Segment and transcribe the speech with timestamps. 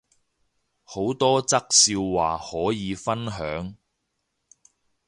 [0.83, 3.75] 好多則笑話可以分享